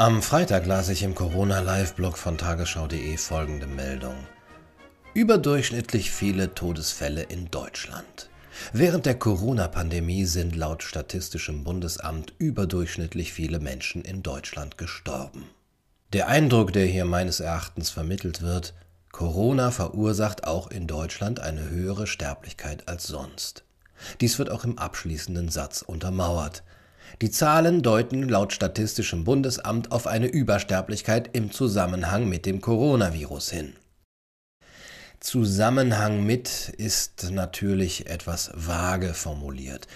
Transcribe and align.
Am 0.00 0.22
Freitag 0.22 0.64
las 0.64 0.88
ich 0.88 1.02
im 1.02 1.14
Corona-Live-Blog 1.14 2.16
von 2.16 2.38
tagesschau.de 2.38 3.18
folgende 3.18 3.66
Meldung. 3.66 4.14
Überdurchschnittlich 5.12 6.10
viele 6.10 6.54
Todesfälle 6.54 7.24
in 7.24 7.50
Deutschland. 7.50 8.30
Während 8.72 9.04
der 9.04 9.18
Corona-Pandemie 9.18 10.24
sind 10.24 10.56
laut 10.56 10.82
Statistischem 10.82 11.64
Bundesamt 11.64 12.32
überdurchschnittlich 12.38 13.34
viele 13.34 13.60
Menschen 13.60 14.00
in 14.00 14.22
Deutschland 14.22 14.78
gestorben. 14.78 15.44
Der 16.14 16.28
Eindruck, 16.28 16.72
der 16.72 16.86
hier 16.86 17.04
meines 17.04 17.40
Erachtens 17.40 17.90
vermittelt 17.90 18.40
wird, 18.40 18.72
Corona 19.12 19.70
verursacht 19.70 20.44
auch 20.44 20.70
in 20.70 20.86
Deutschland 20.86 21.40
eine 21.40 21.68
höhere 21.68 22.06
Sterblichkeit 22.06 22.88
als 22.88 23.06
sonst. 23.06 23.64
Dies 24.22 24.38
wird 24.38 24.48
auch 24.48 24.64
im 24.64 24.78
abschließenden 24.78 25.50
Satz 25.50 25.82
untermauert. 25.82 26.62
Die 27.22 27.30
Zahlen 27.30 27.82
deuten 27.82 28.28
laut 28.28 28.52
Statistischem 28.52 29.24
Bundesamt 29.24 29.92
auf 29.92 30.06
eine 30.06 30.26
Übersterblichkeit 30.26 31.30
im 31.32 31.50
Zusammenhang 31.50 32.28
mit 32.28 32.46
dem 32.46 32.60
Coronavirus 32.60 33.50
hin. 33.50 33.74
Zusammenhang 35.20 36.24
mit 36.24 36.70
ist 36.78 37.30
natürlich 37.30 38.06
etwas 38.06 38.50
vage 38.54 39.12
formuliert. 39.12 39.86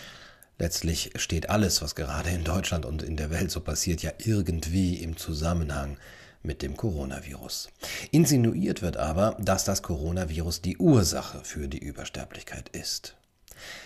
Letztlich 0.59 1.13
steht 1.17 1.49
alles, 1.49 1.81
was 1.81 1.95
gerade 1.95 2.29
in 2.29 2.45
Deutschland 2.45 2.85
und 2.85 3.03
in 3.03 3.17
der 3.17 3.31
Welt 3.31 3.51
so 3.51 3.61
passiert, 3.61 4.03
ja 4.03 4.13
irgendwie 4.19 4.97
im 4.97 5.17
Zusammenhang 5.17 5.97
mit 6.43 6.61
dem 6.61 6.77
Coronavirus. 6.77 7.71
Insinuiert 8.11 8.83
wird 8.83 8.99
aber, 8.99 9.37
dass 9.41 9.65
das 9.65 9.83
Coronavirus 9.83 10.61
die 10.61 10.77
Ursache 10.77 11.41
für 11.43 11.69
die 11.69 11.79
Übersterblichkeit 11.79 12.69
ist. 12.69 13.17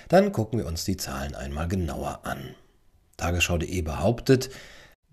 Dann 0.09 0.33
gucken 0.33 0.59
wir 0.59 0.67
uns 0.67 0.85
die 0.85 0.97
Zahlen 0.97 1.37
einmal 1.37 1.69
genauer 1.69 2.21
an. 2.25 2.55
Tagesschau.de 3.19 3.83
behauptet, 3.83 4.49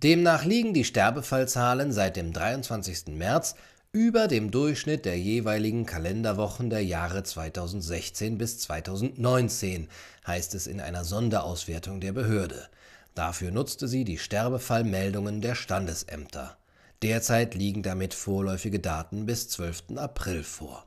demnach 0.02 0.46
liegen 0.46 0.74
die 0.74 0.86
Sterbefallzahlen 0.86 1.92
seit 1.92 2.16
dem 2.16 2.32
23. 2.32 3.08
März 3.08 3.56
über 3.92 4.28
dem 4.28 4.52
Durchschnitt 4.52 5.06
der 5.06 5.18
jeweiligen 5.18 5.86
Kalenderwochen 5.86 6.70
der 6.70 6.84
Jahre 6.84 7.24
2016 7.24 8.38
bis 8.38 8.60
2019, 8.60 9.88
heißt 10.28 10.54
es 10.54 10.68
in 10.68 10.82
einer 10.82 11.04
Sonderauswertung 11.04 12.00
der 12.00 12.14
Behörde. 12.14 12.70
Dafür 13.16 13.52
nutzte 13.52 13.88
sie 13.88 14.04
die 14.04 14.18
Sterbefallmeldungen 14.18 15.42
der 15.42 15.56
Standesämter. 15.56 16.58
Derzeit 17.02 17.56
liegen 17.56 17.84
damit 17.84 18.14
vorläufige 18.14 18.80
Daten 18.80 19.26
bis 19.26 19.48
12. 19.50 19.98
April 19.98 20.44
vor. 20.44 20.85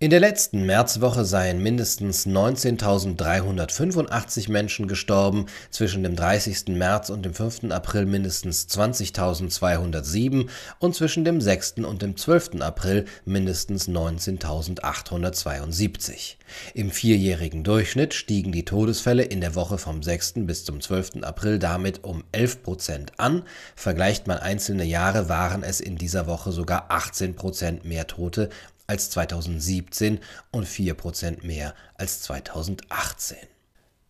In 0.00 0.10
der 0.10 0.20
letzten 0.20 0.64
Märzwoche 0.64 1.24
seien 1.24 1.60
mindestens 1.60 2.24
19.385 2.24 4.48
Menschen 4.48 4.86
gestorben, 4.86 5.46
zwischen 5.70 6.04
dem 6.04 6.14
30. 6.14 6.68
März 6.68 7.10
und 7.10 7.24
dem 7.24 7.34
5. 7.34 7.72
April 7.72 8.06
mindestens 8.06 8.68
20.207 8.68 10.46
und 10.78 10.94
zwischen 10.94 11.24
dem 11.24 11.40
6. 11.40 11.78
und 11.78 12.02
dem 12.02 12.16
12. 12.16 12.60
April 12.60 13.06
mindestens 13.24 13.88
19.872. 13.88 16.36
Im 16.74 16.92
vierjährigen 16.92 17.64
Durchschnitt 17.64 18.14
stiegen 18.14 18.52
die 18.52 18.64
Todesfälle 18.64 19.24
in 19.24 19.40
der 19.40 19.56
Woche 19.56 19.78
vom 19.78 20.04
6. 20.04 20.34
bis 20.46 20.64
zum 20.64 20.80
12. 20.80 21.22
April 21.22 21.58
damit 21.58 22.04
um 22.04 22.22
11 22.30 22.62
Prozent 22.62 23.10
an. 23.16 23.42
Vergleicht 23.74 24.28
man 24.28 24.38
einzelne 24.38 24.84
Jahre, 24.84 25.28
waren 25.28 25.64
es 25.64 25.80
in 25.80 25.98
dieser 25.98 26.28
Woche 26.28 26.52
sogar 26.52 26.86
18 26.90 27.34
Prozent 27.34 27.84
mehr 27.84 28.06
Tote 28.06 28.48
als 28.88 29.10
2017 29.10 30.18
und 30.50 30.66
4% 30.66 31.46
mehr 31.46 31.74
als 31.94 32.22
2018. 32.22 33.36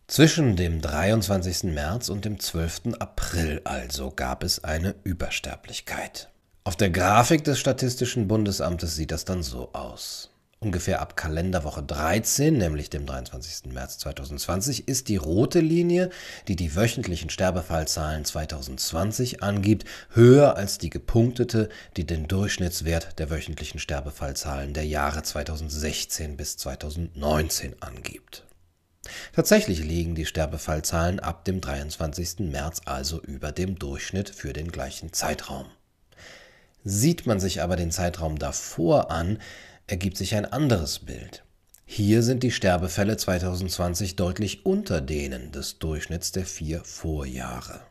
Zwischen 0.07 0.55
dem 0.55 0.81
23. 0.81 1.65
März 1.65 2.09
und 2.09 2.25
dem 2.25 2.39
12. 2.39 2.95
April 2.97 3.61
also 3.63 4.09
gab 4.09 4.43
es 4.43 4.63
eine 4.63 4.95
Übersterblichkeit. 5.03 6.29
Auf 6.63 6.75
der 6.75 6.89
Grafik 6.89 7.43
des 7.43 7.59
Statistischen 7.59 8.27
Bundesamtes 8.27 8.95
sieht 8.95 9.11
das 9.11 9.25
dann 9.25 9.43
so 9.43 9.71
aus. 9.73 10.31
Ungefähr 10.61 10.99
ab 10.99 11.15
Kalenderwoche 11.15 11.81
13, 11.81 12.57
nämlich 12.57 12.89
dem 12.89 13.05
23. 13.05 13.71
März 13.71 13.97
2020, 13.99 14.89
ist 14.89 15.07
die 15.07 15.15
rote 15.15 15.61
Linie, 15.61 16.09
die 16.49 16.57
die 16.57 16.75
wöchentlichen 16.75 17.29
Sterbefallzahlen 17.29 18.25
2020 18.25 19.41
angibt, 19.41 19.85
höher 20.09 20.57
als 20.57 20.77
die 20.77 20.89
gepunktete, 20.89 21.69
die 21.95 22.05
den 22.05 22.27
Durchschnittswert 22.27 23.19
der 23.19 23.29
wöchentlichen 23.29 23.79
Sterbefallzahlen 23.79 24.73
der 24.73 24.85
Jahre 24.85 25.23
2016 25.23 26.35
bis 26.35 26.57
2019 26.57 27.81
angibt. 27.81 28.43
Tatsächlich 29.31 29.79
liegen 29.79 30.13
die 30.13 30.25
Sterbefallzahlen 30.25 31.21
ab 31.21 31.45
dem 31.45 31.61
23. 31.61 32.39
März 32.51 32.81
also 32.83 33.21
über 33.21 33.53
dem 33.53 33.79
Durchschnitt 33.79 34.29
für 34.29 34.51
den 34.51 34.73
gleichen 34.73 35.13
Zeitraum. 35.13 35.67
Sieht 36.83 37.25
man 37.25 37.39
sich 37.39 37.61
aber 37.61 37.77
den 37.77 37.91
Zeitraum 37.91 38.37
davor 38.37 39.09
an, 39.09 39.39
ergibt 39.89 40.17
sich 40.17 40.35
ein 40.35 40.45
anderes 40.45 40.99
Bild. 40.99 41.43
Hier 41.85 42.21
sind 42.21 42.43
die 42.43 42.51
Sterbefälle 42.51 43.17
2020 43.17 44.15
deutlich 44.15 44.65
unter 44.65 45.01
denen 45.01 45.51
des 45.51 45.79
Durchschnitts 45.79 46.31
der 46.31 46.45
vier 46.45 46.83
Vorjahre. 46.83 47.81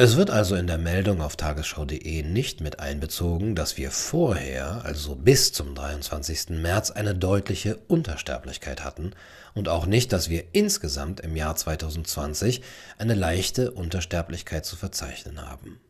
Es 0.00 0.16
wird 0.16 0.30
also 0.30 0.54
in 0.54 0.68
der 0.68 0.78
Meldung 0.78 1.20
auf 1.20 1.34
tagesschau.de 1.34 2.22
nicht 2.22 2.60
mit 2.60 2.78
einbezogen, 2.78 3.56
dass 3.56 3.76
wir 3.76 3.90
vorher, 3.90 4.84
also 4.84 5.16
bis 5.16 5.52
zum 5.52 5.74
23. 5.74 6.50
März, 6.50 6.92
eine 6.92 7.16
deutliche 7.16 7.78
Untersterblichkeit 7.88 8.84
hatten 8.84 9.10
und 9.54 9.68
auch 9.68 9.86
nicht, 9.86 10.12
dass 10.12 10.28
wir 10.28 10.44
insgesamt 10.52 11.18
im 11.18 11.34
Jahr 11.34 11.56
2020 11.56 12.62
eine 12.96 13.14
leichte 13.14 13.72
Untersterblichkeit 13.72 14.64
zu 14.64 14.76
verzeichnen 14.76 15.42
haben. 15.42 15.80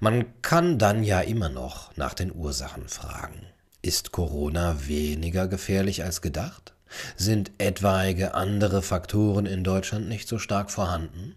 Man 0.00 0.42
kann 0.42 0.80
dann 0.80 1.04
ja 1.04 1.20
immer 1.20 1.48
noch 1.48 1.96
nach 1.96 2.14
den 2.14 2.34
Ursachen 2.34 2.88
fragen. 2.88 3.46
Ist 3.82 4.10
Corona 4.10 4.88
weniger 4.88 5.46
gefährlich 5.46 6.02
als 6.02 6.22
gedacht? 6.22 6.74
Sind 7.16 7.52
etwaige 7.58 8.34
andere 8.34 8.82
Faktoren 8.82 9.46
in 9.46 9.62
Deutschland 9.62 10.08
nicht 10.08 10.26
so 10.26 10.40
stark 10.40 10.72
vorhanden? 10.72 11.36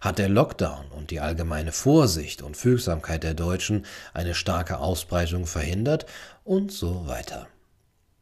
Hat 0.00 0.18
der 0.18 0.28
Lockdown 0.28 0.86
und 0.90 1.10
die 1.10 1.20
allgemeine 1.20 1.72
Vorsicht 1.72 2.42
und 2.42 2.56
Fügsamkeit 2.56 3.22
der 3.22 3.34
Deutschen 3.34 3.86
eine 4.14 4.34
starke 4.34 4.78
Ausbreitung 4.78 5.46
verhindert 5.46 6.06
und 6.44 6.72
so 6.72 7.06
weiter. 7.06 7.46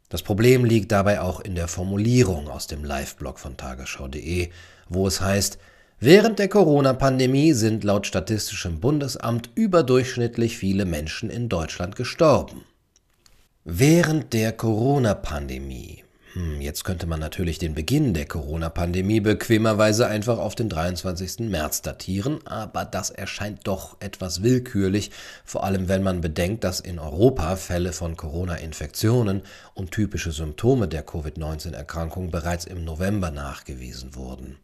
Das 0.09 0.23
Problem 0.23 0.65
liegt 0.65 0.91
dabei 0.91 1.21
auch 1.21 1.39
in 1.39 1.55
der 1.55 1.67
Formulierung 1.67 2.49
aus 2.49 2.67
dem 2.67 2.83
Live-Blog 2.83 3.39
von 3.39 3.55
tagesschau.de, 3.57 4.49
wo 4.89 5.07
es 5.07 5.21
heißt, 5.21 5.57
Während 6.03 6.39
der 6.39 6.47
Corona-Pandemie 6.47 7.53
sind 7.53 7.83
laut 7.83 8.07
Statistischem 8.07 8.79
Bundesamt 8.79 9.51
überdurchschnittlich 9.53 10.57
viele 10.57 10.85
Menschen 10.85 11.29
in 11.29 11.47
Deutschland 11.47 11.95
gestorben. 11.95 12.65
Während 13.65 14.33
der 14.33 14.51
Corona-Pandemie 14.51 16.03
jetzt 16.59 16.83
könnte 16.83 17.07
man 17.07 17.19
natürlich 17.19 17.57
den 17.57 17.73
Beginn 17.73 18.13
der 18.13 18.25
Corona-Pandemie 18.25 19.19
bequemerweise 19.19 20.07
einfach 20.07 20.37
auf 20.37 20.55
den 20.55 20.69
23. 20.69 21.49
März 21.49 21.81
datieren, 21.81 22.39
aber 22.45 22.85
das 22.85 23.09
erscheint 23.09 23.67
doch 23.67 23.97
etwas 23.99 24.41
willkürlich, 24.41 25.11
vor 25.43 25.63
allem 25.63 25.89
wenn 25.89 26.03
man 26.03 26.21
bedenkt, 26.21 26.63
dass 26.63 26.79
in 26.79 26.99
Europa 26.99 27.55
Fälle 27.55 27.93
von 27.93 28.15
Corona-Infektionen 28.15 29.41
und 29.73 29.91
typische 29.91 30.31
Symptome 30.31 30.87
der 30.87 31.03
Covid-19-Erkrankung 31.03 32.31
bereits 32.31 32.65
im 32.65 32.85
November 32.85 33.31
nachgewiesen 33.31 34.15
wurden. 34.15 34.57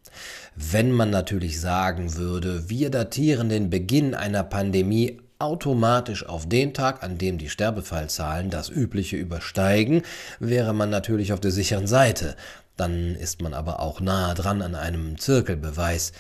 Wenn 0.56 0.92
man 0.92 1.10
natürlich 1.10 1.60
sagen 1.60 2.16
würde, 2.16 2.70
wir 2.70 2.90
datieren 2.90 3.50
den 3.50 3.70
Beginn 3.70 4.16
einer 4.16 4.44
Pandemie 4.44 5.22
automatisch 5.39 6.25
auf 6.25 6.48
den 6.48 6.74
Tag, 6.74 7.04
an 7.04 7.18
dem 7.18 7.38
die 7.38 7.50
Sterbefallzahlen 7.50 8.50
das 8.50 8.69
übliche 8.69 9.18
übersteigen, 9.18 10.04
wäre 10.39 10.74
man 10.74 10.89
natürlich 10.89 11.34
auf 11.34 11.39
der 11.39 11.51
sicheren 11.51 11.88
Seite. 11.88 12.36
Dann 12.75 13.16
ist 13.16 13.42
man 13.42 13.54
aber 13.54 13.80
auch 13.80 14.01
nahe 14.01 14.36
dran 14.36 14.62
an 14.62 14.75
einem 14.75 15.18
Zirkelbeweis. 15.18 16.12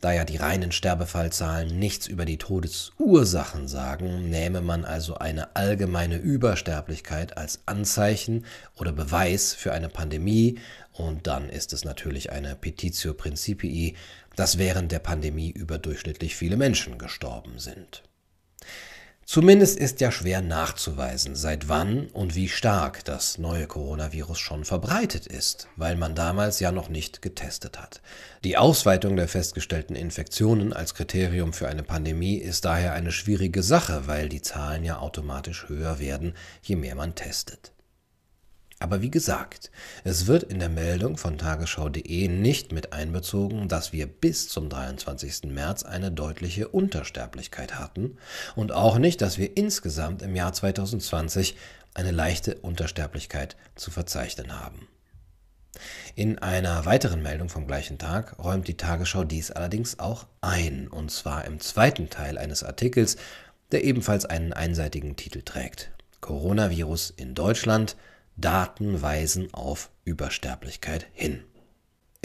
Da 0.00 0.12
ja 0.12 0.24
die 0.24 0.36
reinen 0.36 0.70
Sterbefallzahlen 0.70 1.78
nichts 1.78 2.06
über 2.06 2.26
die 2.26 2.36
Todesursachen 2.36 3.68
sagen, 3.68 4.28
nähme 4.28 4.60
man 4.60 4.84
also 4.84 5.14
eine 5.14 5.56
allgemeine 5.56 6.16
Übersterblichkeit 6.16 7.38
als 7.38 7.60
Anzeichen 7.64 8.44
oder 8.76 8.92
Beweis 8.92 9.54
für 9.54 9.72
eine 9.72 9.88
Pandemie, 9.88 10.58
und 10.92 11.26
dann 11.26 11.48
ist 11.48 11.72
es 11.72 11.84
natürlich 11.84 12.30
eine 12.30 12.54
Petitio 12.54 13.14
Principii, 13.14 13.96
dass 14.36 14.58
während 14.58 14.92
der 14.92 15.00
Pandemie 15.00 15.50
überdurchschnittlich 15.50 16.36
viele 16.36 16.56
Menschen 16.56 16.98
gestorben 16.98 17.58
sind. 17.58 18.02
Zumindest 19.26 19.78
ist 19.78 20.00
ja 20.00 20.12
schwer 20.12 20.42
nachzuweisen, 20.42 21.34
seit 21.34 21.68
wann 21.68 22.08
und 22.08 22.34
wie 22.34 22.48
stark 22.48 23.04
das 23.04 23.38
neue 23.38 23.66
Coronavirus 23.66 24.38
schon 24.38 24.64
verbreitet 24.64 25.26
ist, 25.26 25.68
weil 25.76 25.96
man 25.96 26.14
damals 26.14 26.60
ja 26.60 26.72
noch 26.72 26.88
nicht 26.88 27.22
getestet 27.22 27.78
hat. 27.78 28.02
Die 28.44 28.56
Ausweitung 28.56 29.16
der 29.16 29.28
festgestellten 29.28 29.96
Infektionen 29.96 30.72
als 30.72 30.94
Kriterium 30.94 31.52
für 31.52 31.68
eine 31.68 31.82
Pandemie 31.82 32.36
ist 32.36 32.64
daher 32.64 32.92
eine 32.92 33.12
schwierige 33.12 33.62
Sache, 33.62 34.06
weil 34.06 34.28
die 34.28 34.42
Zahlen 34.42 34.84
ja 34.84 34.98
automatisch 34.98 35.68
höher 35.68 35.98
werden, 35.98 36.34
je 36.62 36.76
mehr 36.76 36.94
man 36.94 37.14
testet. 37.14 37.73
Aber 38.80 39.02
wie 39.02 39.10
gesagt, 39.10 39.70
es 40.02 40.26
wird 40.26 40.42
in 40.42 40.58
der 40.58 40.68
Meldung 40.68 41.16
von 41.16 41.38
tagesschau.de 41.38 42.28
nicht 42.28 42.72
mit 42.72 42.92
einbezogen, 42.92 43.68
dass 43.68 43.92
wir 43.92 44.06
bis 44.06 44.48
zum 44.48 44.68
23. 44.68 45.44
März 45.44 45.84
eine 45.84 46.10
deutliche 46.10 46.68
Untersterblichkeit 46.68 47.78
hatten 47.78 48.18
und 48.56 48.72
auch 48.72 48.98
nicht, 48.98 49.22
dass 49.22 49.38
wir 49.38 49.56
insgesamt 49.56 50.22
im 50.22 50.34
Jahr 50.34 50.52
2020 50.52 51.56
eine 51.94 52.10
leichte 52.10 52.56
Untersterblichkeit 52.56 53.56
zu 53.76 53.90
verzeichnen 53.90 54.58
haben. 54.60 54.88
In 56.16 56.38
einer 56.38 56.84
weiteren 56.84 57.22
Meldung 57.22 57.48
vom 57.48 57.66
gleichen 57.66 57.98
Tag 57.98 58.38
räumt 58.38 58.68
die 58.68 58.76
Tagesschau 58.76 59.24
dies 59.24 59.50
allerdings 59.50 59.98
auch 59.98 60.26
ein, 60.40 60.88
und 60.88 61.10
zwar 61.10 61.44
im 61.44 61.60
zweiten 61.60 62.10
Teil 62.10 62.38
eines 62.38 62.62
Artikels, 62.62 63.16
der 63.72 63.84
ebenfalls 63.84 64.24
einen 64.24 64.52
einseitigen 64.52 65.16
Titel 65.16 65.42
trägt. 65.42 65.90
Coronavirus 66.20 67.10
in 67.16 67.34
Deutschland– 67.36 67.96
Daten 68.36 69.00
weisen 69.02 69.52
auf 69.52 69.90
Übersterblichkeit 70.04 71.06
hin. 71.12 71.44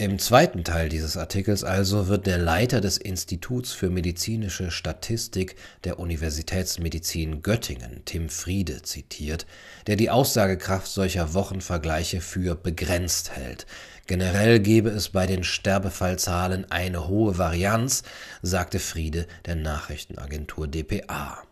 Im 0.00 0.18
zweiten 0.18 0.64
Teil 0.64 0.88
dieses 0.88 1.18
Artikels 1.18 1.62
also 1.62 2.08
wird 2.08 2.26
der 2.26 2.38
Leiter 2.38 2.80
des 2.80 2.96
Instituts 2.96 3.72
für 3.72 3.90
medizinische 3.90 4.70
Statistik 4.70 5.56
der 5.84 5.98
Universitätsmedizin 5.98 7.42
Göttingen, 7.42 8.00
Tim 8.06 8.30
Friede, 8.30 8.80
zitiert, 8.80 9.44
der 9.86 9.96
die 9.96 10.08
Aussagekraft 10.08 10.86
solcher 10.86 11.34
Wochenvergleiche 11.34 12.22
für 12.22 12.54
begrenzt 12.54 13.32
hält. 13.32 13.66
Generell 14.06 14.58
gebe 14.60 14.88
es 14.88 15.10
bei 15.10 15.26
den 15.26 15.44
Sterbefallzahlen 15.44 16.70
eine 16.70 17.06
hohe 17.06 17.36
Varianz, 17.36 18.02
sagte 18.40 18.78
Friede 18.78 19.26
der 19.44 19.56
Nachrichtenagentur 19.56 20.66
dpa. 20.66 21.42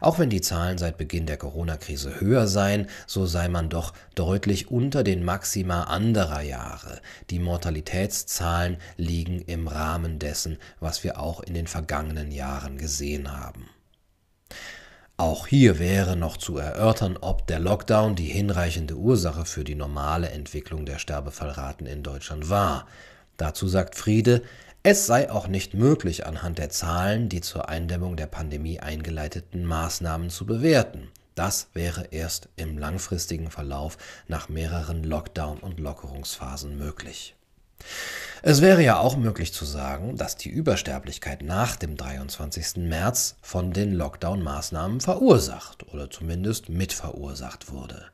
Auch 0.00 0.18
wenn 0.18 0.30
die 0.30 0.40
Zahlen 0.40 0.78
seit 0.78 0.96
Beginn 0.98 1.26
der 1.26 1.36
Corona-Krise 1.36 2.20
höher 2.20 2.46
seien, 2.46 2.88
so 3.06 3.26
sei 3.26 3.48
man 3.48 3.68
doch 3.68 3.92
deutlich 4.14 4.70
unter 4.70 5.02
den 5.02 5.24
Maxima 5.24 5.84
anderer 5.84 6.42
Jahre. 6.42 7.00
Die 7.30 7.38
Mortalitätszahlen 7.38 8.76
liegen 8.96 9.40
im 9.42 9.68
Rahmen 9.68 10.18
dessen, 10.18 10.58
was 10.80 11.04
wir 11.04 11.18
auch 11.18 11.40
in 11.40 11.54
den 11.54 11.66
vergangenen 11.66 12.30
Jahren 12.30 12.78
gesehen 12.78 13.32
haben. 13.32 13.68
Auch 15.16 15.46
hier 15.46 15.78
wäre 15.78 16.16
noch 16.16 16.36
zu 16.36 16.56
erörtern, 16.56 17.16
ob 17.20 17.46
der 17.46 17.60
Lockdown 17.60 18.16
die 18.16 18.26
hinreichende 18.26 18.96
Ursache 18.96 19.44
für 19.44 19.62
die 19.62 19.74
normale 19.74 20.30
Entwicklung 20.30 20.84
der 20.84 20.98
Sterbefallraten 20.98 21.86
in 21.86 22.02
Deutschland 22.02 22.50
war. 22.50 22.86
Dazu 23.36 23.68
sagt 23.68 23.94
Friede, 23.94 24.42
es 24.84 25.06
sei 25.06 25.30
auch 25.30 25.46
nicht 25.46 25.74
möglich, 25.74 26.26
anhand 26.26 26.58
der 26.58 26.70
Zahlen 26.70 27.28
die 27.28 27.40
zur 27.40 27.68
Eindämmung 27.68 28.16
der 28.16 28.26
Pandemie 28.26 28.80
eingeleiteten 28.80 29.64
Maßnahmen 29.64 30.28
zu 30.28 30.44
bewerten. 30.44 31.08
Das 31.34 31.68
wäre 31.72 32.08
erst 32.10 32.48
im 32.56 32.76
langfristigen 32.78 33.50
Verlauf 33.50 33.96
nach 34.28 34.48
mehreren 34.48 35.04
Lockdown- 35.04 35.60
und 35.60 35.78
Lockerungsphasen 35.80 36.76
möglich. 36.76 37.36
Es 38.42 38.60
wäre 38.60 38.82
ja 38.82 38.98
auch 38.98 39.16
möglich 39.16 39.52
zu 39.52 39.64
sagen, 39.64 40.16
dass 40.16 40.36
die 40.36 40.48
Übersterblichkeit 40.48 41.42
nach 41.42 41.76
dem 41.76 41.96
23. 41.96 42.88
März 42.88 43.36
von 43.40 43.72
den 43.72 43.94
Lockdown-Maßnahmen 43.94 45.00
verursacht 45.00 45.86
oder 45.92 46.10
zumindest 46.10 46.68
mitverursacht 46.68 47.70
wurde. 47.70 48.06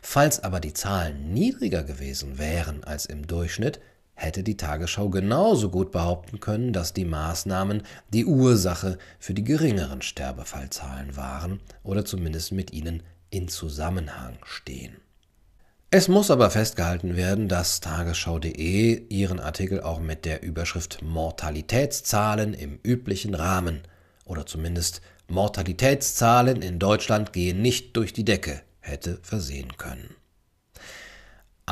Falls 0.00 0.42
aber 0.42 0.60
die 0.60 0.72
Zahlen 0.72 1.34
niedriger 1.34 1.84
gewesen 1.84 2.38
wären 2.38 2.82
als 2.84 3.04
im 3.04 3.26
Durchschnitt, 3.26 3.80
hätte 4.14 4.42
die 4.42 4.56
Tagesschau 4.56 5.08
genauso 5.08 5.70
gut 5.70 5.92
behaupten 5.92 6.40
können, 6.40 6.72
dass 6.72 6.92
die 6.92 7.04
Maßnahmen 7.04 7.82
die 8.12 8.24
Ursache 8.24 8.98
für 9.18 9.34
die 9.34 9.44
geringeren 9.44 10.02
Sterbefallzahlen 10.02 11.16
waren 11.16 11.60
oder 11.82 12.04
zumindest 12.04 12.52
mit 12.52 12.72
ihnen 12.72 13.02
in 13.30 13.48
Zusammenhang 13.48 14.38
stehen. 14.44 14.96
Es 15.90 16.08
muss 16.08 16.30
aber 16.30 16.50
festgehalten 16.50 17.16
werden, 17.16 17.48
dass 17.48 17.80
tagesschau.de 17.80 19.06
ihren 19.08 19.38
Artikel 19.38 19.80
auch 19.80 20.00
mit 20.00 20.24
der 20.24 20.42
Überschrift 20.42 21.02
Mortalitätszahlen 21.02 22.52
im 22.52 22.80
üblichen 22.82 23.34
Rahmen 23.34 23.82
oder 24.24 24.44
zumindest 24.44 25.02
Mortalitätszahlen 25.28 26.62
in 26.62 26.78
Deutschland 26.78 27.32
gehen 27.32 27.62
nicht 27.62 27.96
durch 27.96 28.12
die 28.12 28.24
Decke 28.24 28.60
hätte 28.80 29.18
versehen 29.22 29.76
können. 29.76 30.14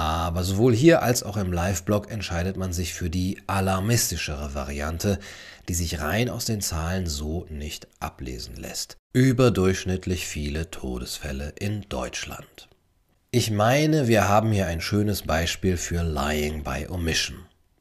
Aber 0.02 0.42
sowohl 0.42 0.74
hier 0.74 1.00
als 1.04 1.22
auch 1.22 1.36
im 1.36 1.52
Live-Blog 1.52 2.10
entscheidet 2.10 2.56
man 2.56 2.72
sich 2.72 2.92
für 2.92 3.08
die 3.08 3.40
alarmistischere 3.46 4.52
Variante, 4.52 5.20
die 5.68 5.74
sich 5.74 6.00
rein 6.00 6.28
aus 6.28 6.44
den 6.44 6.60
Zahlen 6.60 7.06
so 7.06 7.46
nicht 7.48 7.86
ablesen 8.00 8.56
lässt. 8.56 8.96
Überdurchschnittlich 9.12 10.26
viele 10.26 10.72
Todesfälle 10.72 11.50
in 11.56 11.82
Deutschland. 11.88 12.68
Ich 13.30 13.52
meine, 13.52 14.08
wir 14.08 14.26
haben 14.26 14.50
hier 14.50 14.66
ein 14.66 14.80
schönes 14.80 15.22
Beispiel 15.22 15.76
für 15.76 16.02
Lying 16.02 16.64
by 16.64 16.88
Omission. 16.88 17.36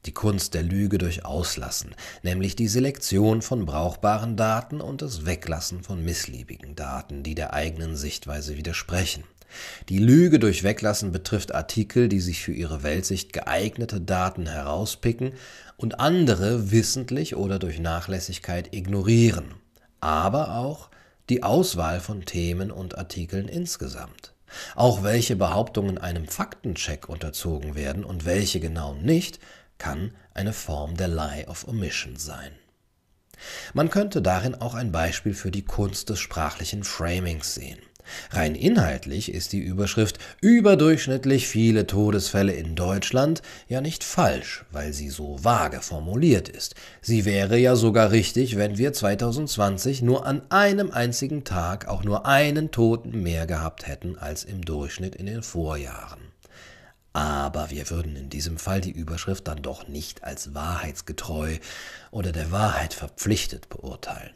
Die 0.06 0.14
Kunst 0.14 0.54
der 0.54 0.62
Lüge 0.62 1.00
durch 1.00 1.26
Auslassen, 1.26 1.96
nämlich 2.22 2.56
die 2.56 2.68
Selektion 2.68 3.42
von 3.42 3.66
brauchbaren 3.66 4.38
Daten 4.38 4.80
und 4.80 5.02
das 5.02 5.26
Weglassen 5.26 5.82
von 5.82 6.06
missliebigen 6.06 6.76
Daten, 6.76 7.24
die 7.24 7.34
der 7.34 7.54
eigenen 7.54 7.96
Sichtweise 7.96 8.58
widersprechen. 8.58 9.24
Die 9.90 10.00
Lüge 10.00 10.40
durch 10.40 10.64
Weglassen 10.64 11.12
betrifft 11.12 11.54
Artikel, 11.54 12.08
die 12.08 12.20
sich 12.20 12.42
für 12.42 12.54
ihre 12.54 12.84
Weltsicht 12.84 13.34
geeignete 13.34 14.02
Daten 14.02 14.48
herauspicken 14.48 15.34
und 15.78 16.00
andere 16.00 16.72
wissentlich 16.72 17.36
oder 17.36 17.60
durch 17.60 17.80
Nachlässigkeit 17.80 18.74
ignorieren, 18.74 19.54
aber 20.00 20.58
auch 20.58 20.90
die 21.30 21.44
Auswahl 21.44 22.00
von 22.00 22.26
Themen 22.26 22.72
und 22.72 22.98
Artikeln 22.98 23.48
insgesamt. 23.48 24.34
Auch 24.76 25.04
welche 25.04 25.36
Behauptungen 25.36 25.98
einem 25.98 26.28
Faktencheck 26.28 27.08
unterzogen 27.08 27.76
werden 27.76 28.04
und 28.04 28.26
welche 28.26 28.60
genau 28.60 28.94
nicht, 28.96 29.40
kann 29.78 30.12
eine 30.34 30.54
Form 30.54 30.98
der 30.98 31.08
Lie 31.08 31.48
of 31.48 31.68
Omission 31.68 32.16
sein. 32.18 32.52
Man 33.74 33.90
könnte 33.90 34.22
darin 34.22 34.56
auch 34.56 34.76
ein 34.76 34.92
Beispiel 34.92 35.34
für 35.34 35.52
die 35.52 35.66
Kunst 35.66 36.10
des 36.10 36.20
sprachlichen 36.20 36.84
Framings 36.84 37.56
sehen. 37.56 37.80
Rein 38.32 38.56
inhaltlich 38.56 39.34
ist 39.34 39.54
die 39.54 39.60
Überschrift 39.60 40.20
überdurchschnittlich 40.42 41.48
viele 41.48 41.88
Todesfälle 41.88 42.54
in 42.54 42.76
Deutschland 42.76 43.42
ja 43.68 43.82
nicht 43.82 44.04
falsch, 44.04 44.66
weil 44.72 44.94
sie 44.94 45.10
so 45.10 45.44
vage 45.44 45.82
formuliert 45.82 46.50
ist. 46.50 46.76
Sie 47.02 47.26
wäre 47.26 47.58
ja 47.58 47.76
sogar 47.76 48.12
richtig, 48.12 48.58
wenn 48.58 48.78
wir 48.78 48.94
2020 48.94 50.02
nur 50.02 50.26
an 50.26 50.42
einem 50.50 50.92
einzigen 50.92 51.44
Tag 51.44 51.88
auch 51.88 52.04
nur 52.04 52.26
einen 52.26 52.72
Toten 52.72 53.22
mehr 53.24 53.48
gehabt 53.48 53.88
hätten 53.88 54.18
als 54.18 54.44
im 54.44 54.64
Durchschnitt 54.64 55.16
in 55.16 55.26
den 55.26 55.44
Vorjahren. 55.44 56.32
Aber 57.14 57.72
wir 57.72 57.90
würden 57.90 58.16
in 58.16 58.30
diesem 58.30 58.58
Fall 58.58 58.80
die 58.80 58.92
Überschrift 58.92 59.48
dann 59.48 59.62
doch 59.62 59.88
nicht 59.88 60.24
als 60.24 60.54
wahrheitsgetreu 60.54 61.58
oder 62.10 62.32
der 62.32 62.52
Wahrheit 62.52 62.94
verpflichtet 62.94 63.68
beurteilen. 63.68 64.32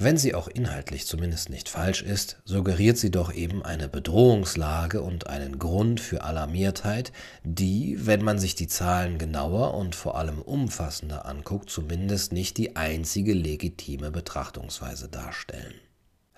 Wenn 0.00 0.16
sie 0.16 0.32
auch 0.32 0.46
inhaltlich 0.46 1.06
zumindest 1.06 1.50
nicht 1.50 1.68
falsch 1.68 2.02
ist, 2.02 2.36
suggeriert 2.44 2.98
sie 2.98 3.10
doch 3.10 3.34
eben 3.34 3.64
eine 3.64 3.88
Bedrohungslage 3.88 5.02
und 5.02 5.26
einen 5.26 5.58
Grund 5.58 6.00
für 6.00 6.22
Alarmiertheit, 6.22 7.10
die, 7.42 7.98
wenn 7.98 8.22
man 8.22 8.38
sich 8.38 8.54
die 8.54 8.68
Zahlen 8.68 9.18
genauer 9.18 9.74
und 9.74 9.96
vor 9.96 10.16
allem 10.16 10.40
umfassender 10.40 11.26
anguckt, 11.26 11.68
zumindest 11.68 12.32
nicht 12.32 12.58
die 12.58 12.76
einzige 12.76 13.32
legitime 13.32 14.12
Betrachtungsweise 14.12 15.08
darstellen. 15.08 15.74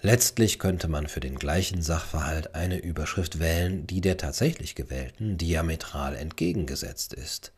Letztlich 0.00 0.59
könnte 0.59 0.88
man 0.88 1.07
für 1.07 1.21
den 1.21 1.38
gleichen 1.38 1.83
Sachverhalt 1.83 2.55
eine 2.55 2.79
Überschrift 2.79 3.40
wählen, 3.40 3.87
die 3.87 4.00
der 4.00 4.17
tatsächlich 4.17 4.75
gewählten 4.75 5.37
diametral 5.37 6.17
entgegengesetzt 6.17 7.12
ist. 7.12 7.52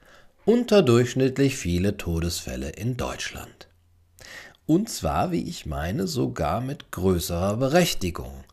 Unterdurchschnittlich 0.44 1.56
viele 1.56 1.96
Todesfälle 1.96 2.70
in 2.70 2.96
Deutschland. 2.96 3.68
Und 4.66 4.88
zwar, 4.88 5.32
wie 5.32 5.42
ich 5.42 5.66
meine, 5.66 6.06
sogar 6.06 6.60
mit 6.60 6.90
größerer 6.90 7.56
Berechtigung. 7.56 8.44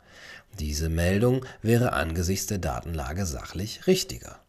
Diese 0.58 0.88
Meldung 0.88 1.44
wäre 1.62 1.92
angesichts 1.92 2.46
der 2.46 2.58
Datenlage 2.58 3.26
sachlich 3.26 3.86
richtiger. 3.86 4.40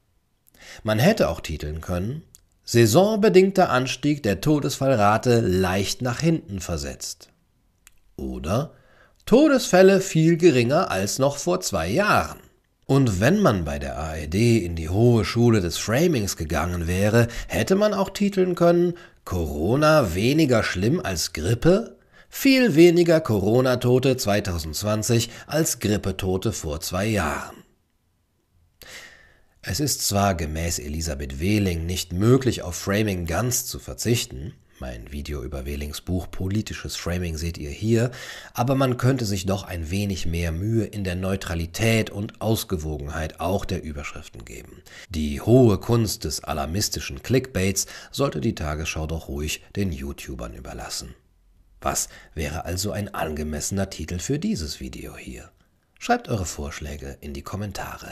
Man 0.84 1.00
hätte 1.00 1.30
auch 1.30 1.42
titeln 1.42 1.82
können 1.82 2.24
Saisonbedingter 2.64 3.70
Anstieg 3.70 4.24
der 4.24 4.40
Todesfallrate 4.40 5.42
leicht 5.42 6.02
nach 6.02 6.20
hinten 6.20 6.62
versetzt. 6.62 7.30
Oder 8.16 8.72
Todesfälle 9.26 10.00
viel 10.00 10.38
geringer 10.38 10.90
als 10.90 11.20
noch 11.20 11.38
vor 11.38 11.60
zwei 11.62 11.90
Jahren. 11.90 12.40
Und 12.86 13.20
wenn 13.20 13.40
man 13.40 13.66
bei 13.66 13.80
der 13.80 13.98
ARD 13.98 14.36
in 14.36 14.76
die 14.76 14.90
hohe 14.90 15.26
Schule 15.26 15.60
des 15.60 15.78
Framings 15.78 16.38
gegangen 16.38 16.88
wäre, 16.88 17.28
hätte 17.48 17.76
man 17.76 17.94
auch 17.94 18.10
titeln 18.10 18.56
können 18.56 18.94
Corona 19.26 20.16
weniger 20.16 20.64
schlimm 20.64 21.00
als 21.00 21.34
Grippe? 21.34 21.98
Viel 22.30 22.76
weniger 22.76 23.20
Corona-Tote 23.22 24.18
2020 24.18 25.30
als 25.48 25.80
Grippetote 25.80 26.54
vor 26.54 26.80
zwei 26.80 27.06
Jahren. 27.06 27.58
Es 29.62 29.80
ist 29.80 30.08
zwar 30.08 30.34
gemäß 30.36 30.80
Elisabeth 30.80 31.40
Wehling 31.40 31.86
nicht 31.86 32.14
möglich, 32.14 32.64
auf 32.64 32.76
Framing 32.76 33.26
ganz 33.28 33.66
zu 33.66 33.78
verzichten, 33.80 34.54
mein 34.82 35.12
Video 35.12 35.44
über 35.44 35.68
Wehlings 35.68 36.02
Buch 36.02 36.30
Politisches 36.32 36.96
Framing 36.96 37.38
seht 37.38 37.60
ihr 37.60 37.70
hier, 37.70 38.10
aber 38.56 38.74
man 38.74 38.98
könnte 38.98 39.26
sich 39.26 39.46
doch 39.46 39.64
ein 39.64 39.92
wenig 39.92 40.26
mehr 40.26 40.52
Mühe 40.52 40.86
in 40.86 41.04
der 41.04 41.16
Neutralität 41.16 42.10
und 42.10 42.42
Ausgewogenheit 42.42 43.40
auch 43.40 43.64
der 43.64 43.84
Überschriften 43.84 44.44
geben. 44.44 44.82
Die 45.10 45.40
hohe 45.40 45.78
Kunst 45.78 46.24
des 46.24 46.44
alarmistischen 46.44 47.22
Clickbaits 47.22 47.86
sollte 48.10 48.42
die 48.42 48.56
Tagesschau 48.56 49.06
doch 49.06 49.28
ruhig 49.28 49.64
den 49.76 49.92
YouTubern 49.92 50.56
überlassen. 50.56 51.14
Was 51.80 52.10
wäre 52.34 52.66
also 52.66 52.92
ein 52.92 53.14
angemessener 53.14 53.92
Titel 53.92 54.18
für 54.18 54.40
dieses 54.40 54.80
Video 54.80 55.16
hier? 55.16 55.52
Schreibt 56.00 56.28
eure 56.28 56.46
Vorschläge 56.46 57.18
in 57.22 57.34
die 57.34 57.44
Kommentare. 57.44 58.12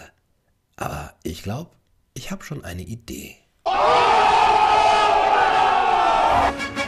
Aber 0.76 1.16
ich 1.24 1.42
glaube, 1.42 1.72
ich 2.14 2.30
habe 2.30 2.44
schon 2.44 2.64
eine 2.64 2.84
Idee. 2.84 3.38
Thank 3.66 4.19
Wow. 6.40 6.79